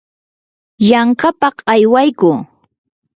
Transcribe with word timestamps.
yanqapaq 0.89 1.57
aywaykuu. 1.73 2.37